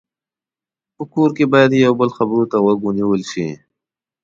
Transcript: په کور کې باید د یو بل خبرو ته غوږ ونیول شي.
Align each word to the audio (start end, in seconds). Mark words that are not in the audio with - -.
په 0.95 1.03
کور 1.13 1.29
کې 1.37 1.45
باید 1.53 1.69
د 1.71 1.75
یو 1.85 1.93
بل 1.99 2.09
خبرو 2.17 2.43
ته 2.51 2.57
غوږ 2.63 2.79
ونیول 2.83 3.21
شي. 3.31 3.47